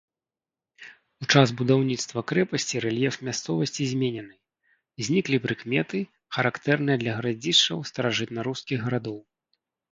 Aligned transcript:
У 1.23 1.27
час 1.33 1.47
будаўніцтва 1.59 2.23
крэпасці 2.31 2.81
рэльеф 2.85 3.15
мясцовасці 3.27 3.83
зменены, 3.93 4.35
зніклі 5.05 5.37
прыкметы, 5.45 5.99
характэрныя 6.41 6.97
для 7.07 7.11
гарадзішчаў 7.21 7.77
старажытнарускіх 7.95 8.77
гарадоў. 8.89 9.19